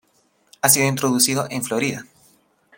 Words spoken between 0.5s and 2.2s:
Ha sido introducido en Florida.